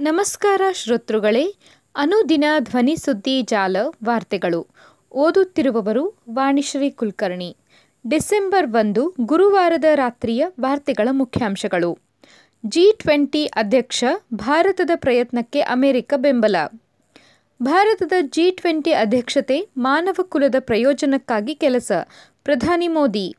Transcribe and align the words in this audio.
ನಮಸ್ಕಾರ 0.00 0.62
ಶ್ರೋತೃಗಳೇ, 0.72 1.54
ಅನುದಿನ 1.96 2.44
ಧ್ವನಿ 2.58 2.96
ಸುದ್ದಿ 2.96 3.42
ಜಾಲ 3.42 3.76
ವಾರ್ತೆಗಳು. 4.04 4.66
ಓದುತ್ತಿರುವವರು 5.12 6.22
ವಾಣಿಶ್ರೀ 6.30 6.90
ಕುಲಕರ್ಣಿ. 6.90 7.56
ಡಿಸೆಂಬರ್ 8.08 8.70
ಒಂದು, 8.70 9.14
ಗುರುವಾರದ 9.20 9.84
ರಾತ್ರಿಯ 9.94 10.46
ವಾರ್ತೆಗಳ 10.60 11.08
ಮುಖ್ಯಾಂಶಗಳು. 11.10 11.98
ಜಿ 12.66 12.92
ಟ್ವೆಂಟಿ 12.98 13.46
ಅಧ್ಯಕ್ಷ, 13.46 14.04
ಭಾರತದ 14.34 14.90
ಪ್ರಯತ್ನಕ್ಕೆ 14.94 15.60
ಅಮೆರಿಕ 15.60 16.14
ಬೆಂಬಲ. 16.16 16.56
ಭಾರತದ 17.62 18.12
ಜಿ 18.20 18.50
ಟ್ವೆಂಟಿ 18.50 18.92
ಅಧ್ಯಕ್ಷತೆ 18.92 19.68
ಮಾನವ 19.76 20.22
ಕುಲದ 20.22 20.54
ಪ್ರಯೋಜನಕ್ಕಾಗಿ 20.60 21.54
ಕೆಲಸ. 21.54 21.92
ಪ್ರಧಾನಿ 22.44 22.88
ಮೋದಿ. 22.88 23.36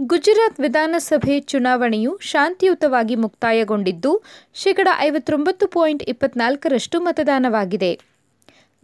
ಗುಜರಾತ್ 0.00 0.60
ವಿಧಾನಸಭೆ 0.60 1.40
ಚುನಾವಣೆಯು 1.40 2.18
ಶಾಂತಿಯುತವಾಗಿ 2.22 3.14
ಮುಕ್ತಾಯಗೊಂಡಿದ್ದು, 3.14 4.22
ಶೇಕಡ 4.54 4.88
ಐವತ್ತೊಂಬತ್ತು 4.98 5.66
ಪಾಯಿಂಟ್ 5.66 6.02
ಇಪ್ಪತ್ನಾಲ್ಕರಷ್ಟು 6.02 7.00
ಮತದಾನವಾಗಿದೆ. 7.00 8.00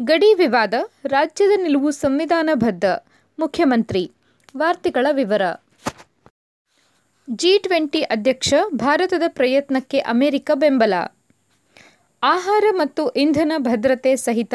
ಗಡಿ 0.02 0.34
ವಿವಾದ, 0.34 0.74
ರಾಜ್ಯದ 1.06 1.50
ನಿಲುವು 1.62 1.90
ಸಂವಿಧಾನಬದ್ಧ, 1.90 2.84
ಮುಖ್ಯಮಂತ್ರಿ. 3.38 4.10
ವಾರ್ತೆಗಳ 4.56 5.06
ವಿವರ. 5.12 5.42
ಜಿ 7.30 7.58
ಟ್ವೆಂಟಿ 7.58 8.02
ಅಧ್ಯಕ್ಷ, 8.02 8.54
ಭಾರತದ 8.74 9.22
ಪ್ರಯತ್ನಕ್ಕೆ 9.28 9.98
ಅಮೆರಿಕ 9.98 10.50
ಬೆಂಬಲ. 10.54 10.94
ಆಹಾರ 12.22 12.64
ಮತ್ತು 12.72 13.10
ಇಂಧನ 13.10 13.52
ಭದ್ರತೆ 13.58 14.16
ಸಹಿತ 14.16 14.54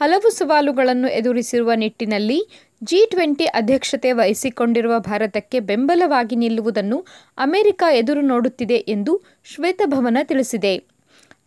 ಹಲವು 0.00 0.30
ಸವಾಲುಗಳನ್ನು 0.30 1.08
ಎದುರಿಸಿರುವ 1.08 1.72
ನಿಟ್ಟಿನಲ್ಲಿ 1.74 2.38
ಜಿ 2.82 3.06
ಟ್ವೆಂಟಿ 3.10 3.44
ಅಧ್ಯಕ್ಷತೆ 3.44 4.12
ವಹಿಸಿಕೊಂಡಿರುವ 4.12 4.98
ಭಾರತಕ್ಕೆ 4.98 5.60
ಬೆಂಬಲವಾಗಿ 5.60 6.36
ನಿಲ್ಲುವುದನ್ನು 6.36 7.06
ಅಮೆರಿಕ 7.38 7.82
ಎದುರು 7.92 8.20
ನೋಡುತ್ತಿದೆ 8.20 8.74
ಎಂದು 8.74 9.22
ಶ್ವೇತಭವನ 9.44 10.18
ತಿಳಿಸಿದೆ. 10.22 10.74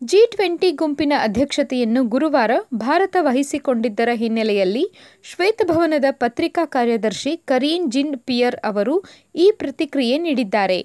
ಜಿ 0.03 0.27
ಟ್ವೆಂಟಿ 0.31 0.71
ಗುಂಪಿನ 0.71 1.13
ಅಧ್ಯಕ್ಷತೆಯನ್ನು 1.23 2.03
ಗುರುವಾರ 2.03 2.51
ಭಾರತ 2.73 3.15
ವಹಿಸಿಕೊಂಡಿದ್ದರ 3.19 4.09
ಹಿನ್ನೆಲೆಯಲ್ಲಿ 4.13 4.83
ಶ್ವೇತಭವನದ 5.23 6.05
ಪತ್ರಿಕಾ 6.11 6.65
ಕಾರ್ಯದರ್ಶಿ 6.65 7.37
ಕರೀನ್ 7.37 7.91
ಜಿನ್ 7.91 8.17
ಪಿಯರ್ 8.19 8.55
ಅವರು 8.63 9.03
ಈ 9.35 9.51
ಪ್ರತಿಕ್ರಿಯೆ 9.57 10.17
ನೀಡಿದ್ದಾರೆ. 10.17 10.79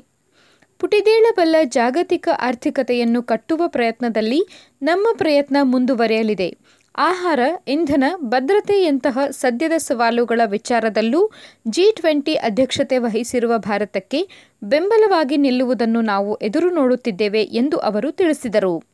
ಪುಟಿದೇಳಬಲ್ಲ 0.81 1.57
ಜಾಗತಿಕ 1.63 2.29
ಆರ್ಥಿಕತೆಯನ್ನು 2.41 3.23
ಕಟ್ಟುವ 3.23 3.63
ಪ್ರಯತ್ನದಲ್ಲಿ 3.67 4.41
ನಮ್ಮ 4.83 5.07
ಪ್ರಯತ್ನ 5.17 5.57
ಮುಂದುವರೆಯಲಿದೆ. 5.63 6.49
ಆಹಾರ, 6.95 7.41
ಇಂಧನ, 7.69 8.05
ಭದ್ರತೆಯಂತಹ 8.17 9.19
ಸದ್ಯದ 9.31 9.73
ಸವಾಲುಗಳ 9.77 10.41
ವಿಚಾರದಲ್ಲೂ 10.45 11.31
ಜಿ 11.69 11.93
ಟ್ವೆಂಟಿ 11.93 12.35
ಅಧ್ಯಕ್ಷತೆ 12.35 12.99
ವಹಿಸಿರುವ 12.99 13.59
ಭಾರತಕ್ಕೆ 13.59 14.29
ಬೆಂಬಲವಾಗಿ 14.65 15.37
ನಿಲ್ಲುವುದನ್ನು 15.37 16.01
ನಾವು 16.01 16.37
ಎದುರು 16.37 16.71
ನೋಡುತ್ತಿದ್ದೇವೆ 16.75 17.43
ಎಂದು 17.43 17.77
ಅವರು 17.79 18.13
ತಿಳಿಸಿದರು. 18.13 18.85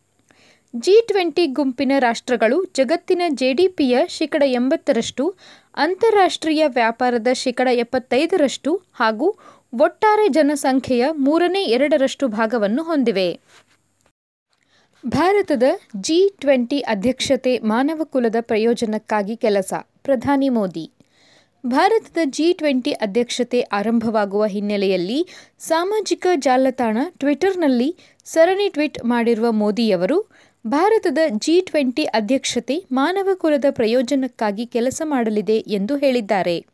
ಜಿ 0.76 1.06
ಟ್ವೆಂಟಿ 1.06 1.46
ಗುಂಪಿನ 1.46 1.92
ರಾಷ್ಟ್ರಗಳು 1.98 2.64
ಜಗತ್ತಿನ 2.64 3.22
ಜೆಡಿಪಿಯ 3.28 3.98
ಶೇಕಡ 4.06 4.42
ಎಂಬತ್ತರಷ್ಟು, 4.46 5.34
ಅಂತಾರಾಷ್ಟ್ರೀಯ 5.76 6.64
ವ್ಯಾಪಾರದ 6.66 7.28
ಶೇಕಡ 7.32 7.68
ಎಪ್ಪತ್ತೈದರಷ್ಟು 7.72 8.82
ಹಾಗೂ 8.92 9.38
ಒಟ್ಟಾರೆ 9.78 10.28
ಜನಸಂಖ್ಯೆಯ 10.28 11.06
ಮೂರನೇ 11.12 11.64
ಎರಡರಷ್ಟು 11.64 12.28
ಭಾಗವನ್ನು 12.28 12.82
ಹೊಂದಿವೆ. 12.82 13.40
ಭಾರತದ 15.04 15.62
ಜಿ 15.96 16.32
ಟ್ವೆಂಟಿ 16.38 16.78
ಅಧ್ಯಕ್ಷತೆ 16.80 17.58
ಮಾನವ 17.58 18.00
ಕುಲದ 18.04 18.36
ಪ್ರಯೋಜನಕ್ಕಾಗಿ 18.40 19.36
ಕೆಲಸ. 19.36 19.72
ಪ್ರಧಾನಿ 20.02 20.48
ಮೋದಿ. 20.48 20.90
ಭಾರತದ 21.66 22.18
ಜಿ 22.24 22.52
ಟ್ವೆಂಟಿ 22.52 22.92
ಅಧ್ಯಕ್ಷತೆ 22.92 23.60
ಆರಂಭವಾಗುವ 23.60 24.46
ಹಿನ್ನೆಲೆಯಲ್ಲಿ 24.46 25.26
ಸಾಮಾಜಿಕ 25.58 26.26
ಜಾಲತಾಣ 26.36 26.98
ಟ್ವಿಟರ್ನಲ್ಲಿ 27.18 27.96
ಸರಣಿ 28.24 28.68
ಟ್ವೀಟ್ 28.68 29.04
ಮಾಡಿರುವ 29.04 29.52
ಮೋದಿಯವರು, 29.52 30.18
ಭಾರತದ 30.66 31.18
ಜಿ 31.28 31.60
ಟ್ವೆಂಟಿ 31.60 32.04
ಅಧ್ಯಕ್ಷತೆ 32.04 32.84
ಮಾನವ 32.92 33.28
ಕುಲದ 33.34 33.64
ಪ್ರಯೋಜನಕ್ಕಾಗಿ 33.70 34.66
ಕೆಲಸ 34.66 35.02
ಮಾಡಲಿದೆ 35.04 35.58
ಎಂದು 35.58 35.96
ಹೇಳಿದ್ದಾರೆ. 35.96 36.66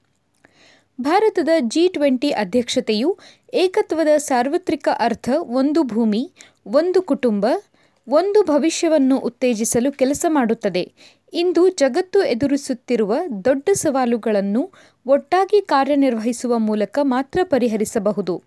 ಭಾರತದ 1.01 1.49
ಜಿ 1.61 1.89
ಟ್ವೆಂಟಿ 1.89 2.31
ಅಧ್ಯಕ್ಷತೆಯು 2.31 3.19
ಏಕತ್ವದ 3.55 4.09
ಸಾರ್ವತ್ರಿಕ 4.17 4.89
ಅರ್ಥ, 4.99 5.29
ಒಂದು 5.33 5.83
ಭೂಮಿ, 5.83 6.33
ಒಂದು 6.67 7.03
ಕುಟುಂಬ 7.03 7.47
ಒಂದು 8.09 8.43
ಭವಿಷ್ಯವನ್ನು 8.43 9.19
ಉತ್ತೇಜಿಸಲು 9.19 9.93
ಕೆಲಸ 9.93 10.27
ಮಾಡುತ್ತದೆ. 10.29 10.93
ಇಂದು 11.33 11.69
ಜಗತ್ತು 11.69 12.23
ಎದುರಿಸುತ್ತಿರುವ 12.23 13.15
ದೊಡ್ಡ 13.45 13.69
ಸವಾಲುಗಳನ್ನು 13.73 14.71
ಒಟ್ಟಾಗಿ 15.07 15.63
ಕಾರ್ಯನಿರ್ವಹಿಸುವ 15.63 16.59
ಮೂಲಕ 16.59 16.99
ಮಾತ್ರ 17.03 17.41
ಪರಿಹರಿಸಬಹುದು. 17.43 18.43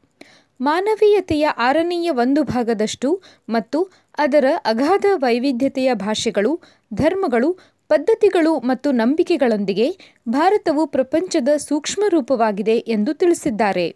ಮಾನವೀಯತೆಯ 0.61 1.47
ಆರನೆಯ 1.47 2.09
ಒಂದು 2.09 2.43
ಭಾಗದಷ್ಟು 2.43 3.21
ಮತ್ತು 3.49 3.91
ಅದರ 4.17 4.45
ಅಗಾಧ 4.65 5.05
ವೈವಿಧ್ಯತೆಯ 5.13 5.93
ಭಾಷೆಗಳು, 5.93 6.59
ಧರ್ಮಗಳು, 6.93 7.57
ಪದ್ಧತಿಗಳು 7.87 8.59
ಮತ್ತು 8.59 8.91
ನಂಬಿಕೆಗಳೊಂದಿಗೆ 8.91 9.97
ಭಾರತವು 10.29 10.87
ಪ್ರಪಂಚದ 10.87 11.49
ಸೂಕ್ಷ್ಮ 11.57 12.03
ರೂಪವಾಗಿದೆ 12.09 12.77
ಎಂದು 12.77 13.13
ತಿಳಿಸಿದ್ದಾರೆ. 13.13 13.95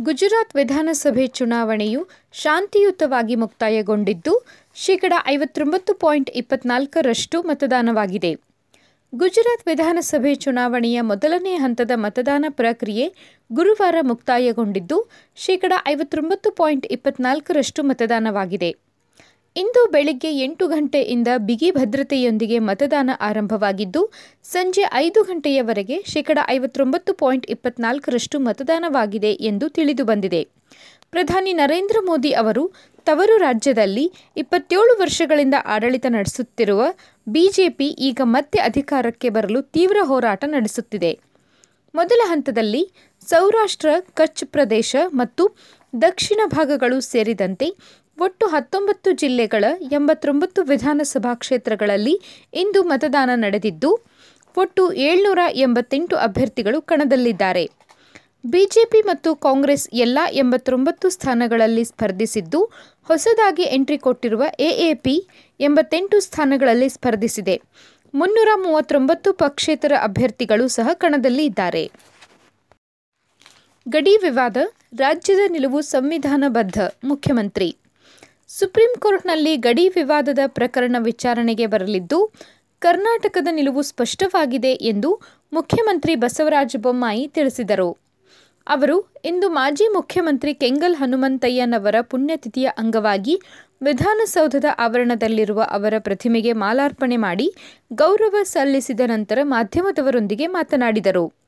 ಗುಜರಾತ್ 0.00 0.56
ವಿಧಾನಸಭೆ 0.56 1.26
ಚುನಾವಣೆಯು 1.26 2.08
ಶಾಂತಿಯುತವಾಗಿ 2.32 3.34
ಮುಕ್ತಾಯಗೊಂಡಿದ್ದು, 3.34 4.46
ಶೇಕಡ 4.74 5.12
ಐವತ್ತೊಂಬತ್ತು 5.26 5.94
ಪಾಯಿಂಟ್ 5.94 6.30
ಇಪ್ಪತ್ನಾಲ್ಕರಷ್ಟು 6.30 7.42
ಮತದಾನವಾಗಿದೆ. 7.42 8.32
ಗುಜರಾತ್ 9.14 9.68
ವಿಧಾನಸಭೆ 9.68 10.34
ಚುನಾವಣೆಯ 10.34 11.00
ಮೊದಲನೇ 11.00 11.54
ಹಂತದ 11.56 11.90
ಮತದಾನ 11.94 12.44
ಪ್ರಕ್ರಿಯೆ 12.48 13.14
ಗುರುವಾರ 13.52 13.94
ಮುಕ್ತಾಯಗೊಂಡಿದ್ದು, 14.02 15.10
ಶೇಕಡ 15.36 15.72
ಐವತ್ತೊಂಬತ್ತು 15.86 16.50
ಪಾಯಿಂಟ್ 16.50 16.86
ಇಪ್ಪತ್ನಾಲ್ಕರಷ್ಟು 16.86 17.82
ಮತದಾನವಾಗಿದೆ. 17.82 18.85
ಇಂದು 19.56 19.82
ಬೆಳಿಗ್ಗೆ 19.90 20.30
ಎಂಟು 20.38 20.64
ಗಂಟೆಯಿಂದ 20.68 21.28
ಬಿಗಿ 21.38 21.68
ಭದ್ರತೆಯೊಂದಿಗೆ 21.70 22.58
ಮತದಾನ 22.58 23.10
ಆರಂಭವಾಗಿದ್ದು, 23.20 24.02
ಸಂಜೆ 24.44 24.84
ಐದು 24.94 25.20
ಗಂಟೆಯವರೆಗೆ 25.22 25.96
ಶೇಕಡ 26.06 26.38
ಐವತ್ತೊಂಬತ್ತು 26.48 27.12
ಪಾಯಿಂಟ್ 27.14 27.46
ಇಪ್ಪತ್ನಾಲ್ಕರಷ್ಟು 27.46 28.38
ಮತದಾನವಾಗಿದೆ 28.38 29.32
ಎಂದು 29.32 29.68
ತಿಳಿದುಬಂದಿದೆ 29.68 30.42
ಪ್ರಧಾನಿ 31.10 31.52
ನರೇಂದ್ರ 31.52 31.96
ಮೋದಿ 32.00 32.30
ಅವರು 32.32 32.64
ತವರು 33.06 33.36
ರಾಜ್ಯದಲ್ಲಿ 33.36 34.04
ಇಪ್ಪತ್ತೇಳು 34.36 34.92
ವರ್ಷಗಳಿಂದ 35.00 35.56
ಆಡಳಿತ 35.64 36.06
ನಡೆಸುತ್ತಿರುವ 36.08 36.82
ಬಿಜೆಪಿ 37.26 37.88
ಈಗ 38.08 38.20
ಮತ್ತೆ 38.24 38.58
ಅಧಿಕಾರಕ್ಕೆ 38.58 39.28
ಬರಲು 39.28 39.62
ತೀವ್ರ 39.62 39.98
ಹೋರಾಟ 40.02 40.44
ನಡೆಸುತ್ತಿದೆ. 40.46 41.12
ಮೊದಲ 41.94 42.20
ಹಂತದಲ್ಲಿ 42.24 42.82
ಸೌರಾಷ್ಟ್ರ, 43.22 43.88
ಕಚ್ 44.14 44.44
ಪ್ರದೇಶ 44.44 44.96
ಮತ್ತು 45.14 45.44
ದಕ್ಷಿಣ 45.92 46.40
ಭಾಗಗಳು 46.46 47.00
ಸೇರಿದಂತೆ 47.00 47.68
ಒಟ್ಟು 48.18 48.46
ಹತ್ತೊಂಬತ್ತು 48.46 49.12
ಜಿಲ್ಲೆಗಳ 49.12 49.64
ಎಂಬತ್ತೊಂಬತ್ತು 49.92 50.62
ವಿಧಾನಸಭಾ 50.62 51.34
ಕ್ಷೇತ್ರಗಳಲ್ಲಿ 51.34 52.20
ಇಂದು 52.54 52.82
ಮತದಾನ 52.82 53.30
ನಡೆದಿದ್ದು, 53.34 54.06
ಒಟ್ಟು 54.56 54.92
ಏಳ್ನೂರ 54.92 55.38
ಎಂಬತ್ತೆಂಟು 55.52 56.16
ಅಭ್ಯರ್ಥಿಗಳು 56.16 56.82
ಕಣದಲ್ಲಿದ್ದಾರೆ. 56.82 57.70
ಬಿಜೆಪಿ 58.46 59.00
ಮತ್ತು 59.00 59.36
ಕಾಂಗ್ರೆಸ್ 59.36 59.90
ಎಲ್ಲ 59.94 60.18
ಎಂಬತ್ತೊಂಬತ್ತು 60.32 61.08
ಸ್ಥಾನಗಳಲ್ಲಿ 61.10 61.84
ಸ್ಪರ್ಧಿಸಿದ್ದು, 61.84 62.64
ಹೊಸದಾಗಿ 63.04 63.62
ಎಂಟ್ರಿ 63.62 63.98
ಕೊಟ್ಟಿರುವ 63.98 64.42
ಎಎಪಿ 64.60 65.26
ಎಂಬತ್ತೆಂಟು 65.60 66.20
ಸ್ಥಾನಗಳಲ್ಲಿ 66.20 66.88
ಸ್ಪರ್ಧಿಸಿದೆ. 66.88 67.60
ಮುನ್ನೂರ 68.14 68.48
ಮೂವತ್ತೊಂಬತ್ತು 68.56 69.32
ಪಕ್ಷೇತರ 69.32 69.92
ಅಭ್ಯರ್ಥಿಗಳು 70.02 70.68
ಸಹ 70.68 70.88
ಕಣದಲ್ಲಿ 70.94 71.44
ಇದ್ದಾರೆ. 71.44 71.90
ಗಡಿ 73.88 74.16
ವಿವಾದ, 74.16 74.56
ರಾಜ್ಯದ 74.98 75.38
ನಿಲುವು 75.48 75.80
ಸಂವಿಧಾನಬದ್ಧ, 75.80 76.78
ಮುಖ್ಯಮಂತ್ರಿ 77.04 77.76
ಸುಪ್ರೀಂ 78.48 79.00
ಕೋರ್ಟ್ನಲ್ಲಿ 79.00 79.56
ಗಡಿ 79.56 79.88
ವಿವಾದದ 79.88 80.38
ಪ್ರಕರಣ 80.46 80.96
ವಿಚಾರಣೆಗೆ 80.98 81.66
ಬರಲಿದ್ದು, 81.66 82.32
ಕರ್ನಾಟಕದ 82.78 83.48
ನಿಲುವು 83.50 83.82
ಸ್ಪಷ್ಟವಾಗಿದೆ 83.82 84.72
ಎಂದು 84.72 85.20
ಮುಖ್ಯಮಂತ್ರಿ 85.52 86.14
ಬಸವರಾಜ 86.14 86.76
ಬೊಮ್ಮಾಯಿ 86.78 87.28
ತಿಳಿಸಿದರು. 87.28 87.96
ಅವರು, 88.66 89.12
ಇಂದು 89.24 89.48
ಮಾಜಿ 89.48 89.88
ಮುಖ್ಯಮಂತ್ರಿ 89.88 90.54
ಕೆಂಗಲ್ 90.54 90.96
ಹನುಮಂತಯ್ಯನವರ 90.96 91.94
ಪುಣ್ಯತಿಥಿಯ 92.00 92.68
ಅಂಗವಾಗಿ 92.78 93.40
ವಿಧಾನಸೌಧದ 93.82 94.64
ಆವರಣದಲ್ಲಿರುವ 94.78 95.62
ಅವರ 95.70 95.94
ಪ್ರತಿಮೆಗೆ 95.98 96.52
ಮಾಲಾರ್ಪಣೆ 96.52 97.16
ಮಾಡಿ 97.16 97.54
ಗೌರವ 97.92 98.36
ಸಲ್ಲಿಸಿದ 98.42 99.00
ನಂತರ 99.06 99.38
ಮಾಧ್ಯಮದವರೊಂದಿಗೆ 99.42 100.46
ಮಾತನಾಡಿದರು. 100.46 101.45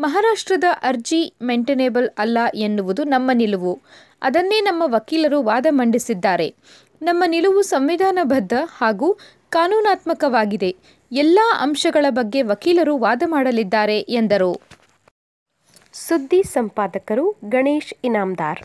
ಮಹಾರಾಷ್ಟ್ರದ 0.00 0.64
ಅರ್ಜಿ 0.82 1.34
ಮೆಂಟನೇಬಲ್ 1.42 2.10
ಅಲ್ಲ 2.18 2.38
ಎನ್ನುವುದು 2.54 3.04
ನಮ್ಮ 3.04 3.30
ನಿಲುವು. 3.34 3.80
ಅದನ್ನೇ 4.22 4.60
ನಮ್ಮ 4.60 4.82
ವಕೀಲರು 4.86 5.42
ವಾದ 5.42 5.66
ಮಂಡಿಸಿದ್ದಾರೆ. 5.70 6.54
ನಮ್ಮ 7.02 7.24
ನಿಲುವು 7.26 7.62
ಸಂವಿಧಾನಬದ್ಧ 7.62 8.52
ಹಾಗೂ 8.76 9.18
ಕಾನೂನಾತ್ಮಕವಾಗಿದೆ. 9.48 10.76
ಎಲ್ಲ 11.12 11.38
ಅಂಶಗಳ 11.60 12.06
ಬಗ್ಗೆ 12.08 12.42
ವಕೀಲರು 12.42 12.98
ವಾದ 12.98 13.22
ಮಾಡಲಿದ್ದಾರೆ 13.26 14.00
ಎಂದರು. 14.00 14.60
ಸುದ್ದಿ 15.92 16.42
ಸಂಪಾದಕರು 16.42 17.36
ಗಣೇಶ್ 17.48 17.94
ಇನಾಮ್ದಾರ್. 18.04 18.62